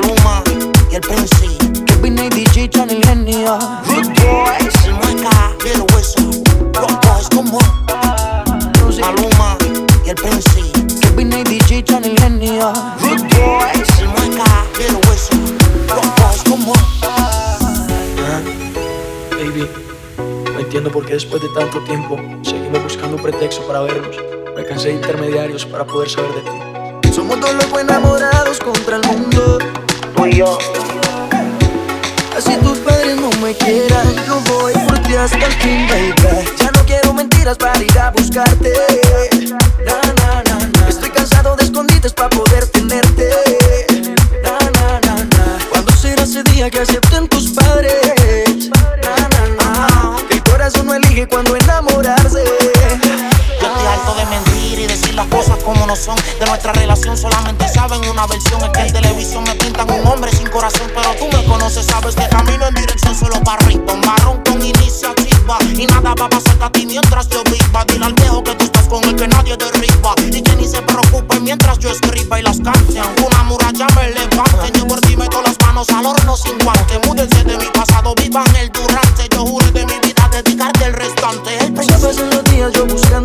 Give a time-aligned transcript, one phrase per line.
[0.00, 0.42] Maluma
[0.90, 1.58] y el Prince.
[1.86, 3.58] Kevin y DJ Chan genio.
[3.86, 6.42] Good boys, el Mueca, Little Whistle.
[6.74, 7.58] Rock boys, como
[9.00, 9.58] Maluma
[10.04, 10.62] y el Prince.
[11.00, 12.72] Kevin y DJ Chan genio.
[13.00, 15.40] Good boys, el Mueca, Little Whistle.
[15.88, 16.72] Rock boys, como
[19.32, 19.68] Baby,
[20.52, 24.16] no entiendo por qué después de tanto tiempo seguimos buscando un pretexto para vernos.
[24.56, 27.12] Me cansé de intermediarios para poder saber de ti.
[27.12, 29.58] Somos dos locos enamorados contra el mundo.
[30.26, 30.58] Y yo.
[32.36, 36.14] Así tus padres no me quieran, yo voy por ti hasta el fin, baby.
[36.56, 38.72] Ya no quiero mentiras para ir a buscarte.
[39.84, 40.88] Na, na, na, na.
[40.88, 43.28] Estoy cansado de escondites para poder tenerte.
[44.42, 45.58] Na, na, na, na.
[45.70, 48.70] ¿Cuándo será ese día que acepten tus padres?
[49.02, 50.16] Na, na, na.
[50.30, 52.17] El corazón no elige cuando enamorarse.
[55.68, 56.16] Como no son.
[56.40, 58.62] De nuestra relación solamente saben una versión.
[58.64, 60.90] Es que en televisión me pintan un hombre sin corazón.
[60.94, 63.36] Pero tú me conoces, sabes que camino en dirección solo.
[63.36, 65.58] Un marrón con iniciativa.
[65.74, 67.84] Y nada va a pasar a ti mientras yo viva.
[67.84, 70.14] Dile al viejo que tú estás con el que nadie derriba.
[70.32, 73.22] Y que ni se preocupe mientras yo escriba y las canciones.
[73.26, 74.72] Una muralla me levante.
[74.72, 76.98] Yo por ti meto las manos al horno sin guante.
[77.06, 79.28] Múdense de mi pasado, vivan el durante.
[79.30, 81.58] Yo juré de mi vida dedicarte el restante.
[81.58, 83.17] El príncipe pasan los días yo buscándote,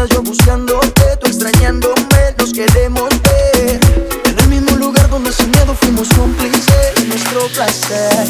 [0.00, 3.80] días yo buscándote, tú extrañándome, nos queremos ver.
[4.24, 8.26] En el mismo lugar donde sin miedo fuimos cómplices de nuestro placer.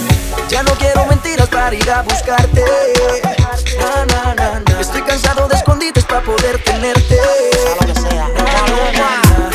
[0.49, 2.65] Ya no quiero mentiras para ir a buscarte.
[3.79, 4.81] Na, na, na.
[4.81, 7.19] Estoy cansado de escondites para poder tenerte.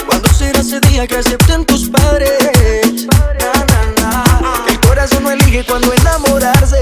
[0.05, 2.31] ¿Cuándo será ese día que acepten tus padres?
[4.67, 6.79] El corazón no elige cuando enamorarse.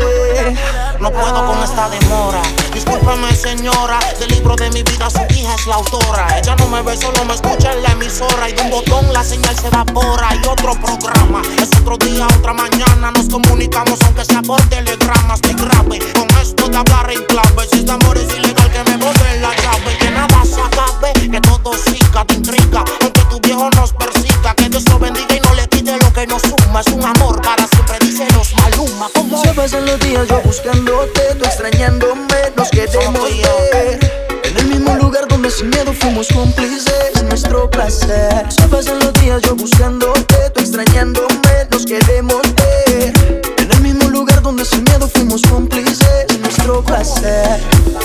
[0.99, 2.41] No puedo con esta demora.
[2.73, 3.99] Discúlpeme, señora.
[4.19, 6.39] Del libro de mi vida, su hija es la autora.
[6.39, 8.49] Ella no me ve, solo me escucha en la emisora.
[8.49, 10.29] Y de un botón la señal se evapora.
[10.35, 11.41] Y otro programa.
[11.61, 13.11] Es otro día, otra mañana.
[13.11, 15.35] Nos comunicamos, aunque sea por telegrama.
[15.35, 17.67] Estoy grave con esto de hablar en clave.
[17.71, 19.97] Si este amor es ilegal, que me boten la llave.
[19.99, 22.83] Que nada se acabe, que todo siga, te intriga.
[23.01, 24.55] Aunque tu viejo nos persiga.
[24.55, 26.81] Que Dios lo bendiga y no le quite lo que nos suma.
[26.81, 29.09] Es un amor para siempre, dice los Maluma.
[29.13, 29.41] ¿Cómo?
[29.43, 33.99] Se pasan los días yo buscándote, tú extrañándome, nos queremos ver.
[34.43, 38.45] En el mismo lugar donde sin miedo fuimos cómplices de nuestro placer.
[38.49, 43.41] Se pasan los días yo buscándote, tú extrañándome, nos queremos ver.
[43.57, 47.59] En el mismo lugar donde sin miedo fuimos cómplices de nuestro placer.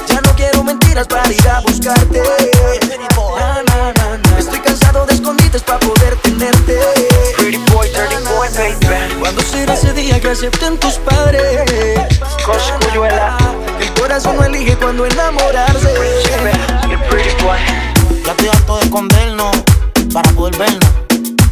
[0.08, 2.20] Ya no quiero mentiras para ir a buscarte.
[4.38, 6.80] Estoy cansado de escondites para poder tenerte.
[9.20, 11.62] ¿Cuándo será ese día que acepten tus padres?
[14.18, 15.94] Corazón no elige cuando enamorarse.
[18.26, 19.56] Ya estoy harto de escondernos
[20.12, 20.90] para poder vernos.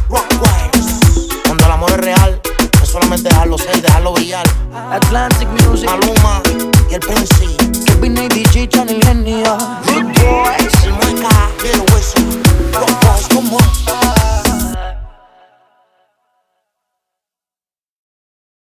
[0.09, 0.99] Rockwise.
[1.45, 2.41] Cuando el amor es real,
[2.83, 4.45] es solamente dejarlo ser, dejarlo brillar.
[4.91, 6.41] Atlantic Music, Maluma
[6.91, 7.55] y el Prince.
[7.85, 8.67] Kevin y DJ